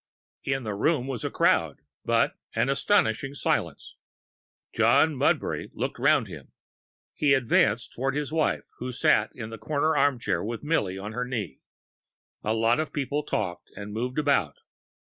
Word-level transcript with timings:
In 0.43 0.63
the 0.63 0.73
room 0.73 1.05
was 1.05 1.23
a 1.23 1.29
crowd, 1.29 1.81
but 2.03 2.35
an 2.55 2.69
astounding 2.69 3.35
silence. 3.35 3.95
John 4.73 5.15
Mudbury 5.15 5.69
looked 5.75 5.99
round 5.99 6.27
him. 6.27 6.53
He 7.13 7.35
advanced 7.35 7.93
towards 7.93 8.17
his 8.17 8.31
wife, 8.31 8.63
who 8.79 8.91
sat 8.91 9.29
in 9.35 9.51
the 9.51 9.59
corner 9.59 9.95
arm 9.95 10.17
chair 10.17 10.43
with 10.43 10.63
Milly 10.63 10.97
on 10.97 11.11
her 11.13 11.23
knee. 11.23 11.61
A 12.43 12.55
lot 12.55 12.79
of 12.79 12.91
people 12.91 13.21
talked 13.21 13.69
and 13.77 13.93
moved 13.93 14.17
about. 14.17 14.55